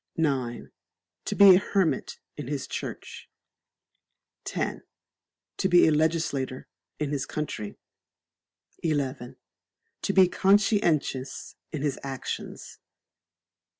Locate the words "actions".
12.01-12.79